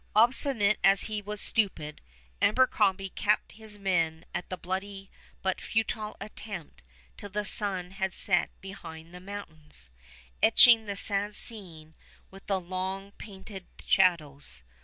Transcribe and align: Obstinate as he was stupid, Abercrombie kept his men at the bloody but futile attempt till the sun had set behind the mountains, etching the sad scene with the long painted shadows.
Obstinate 0.15 0.79
as 0.83 1.03
he 1.03 1.21
was 1.21 1.39
stupid, 1.39 2.01
Abercrombie 2.41 3.09
kept 3.11 3.51
his 3.51 3.77
men 3.77 4.25
at 4.33 4.49
the 4.49 4.57
bloody 4.57 5.11
but 5.43 5.61
futile 5.61 6.17
attempt 6.19 6.81
till 7.17 7.29
the 7.29 7.45
sun 7.45 7.91
had 7.91 8.15
set 8.15 8.49
behind 8.61 9.13
the 9.13 9.19
mountains, 9.19 9.91
etching 10.41 10.87
the 10.87 10.97
sad 10.97 11.35
scene 11.35 11.93
with 12.31 12.47
the 12.47 12.59
long 12.59 13.11
painted 13.19 13.67
shadows. 13.85 14.63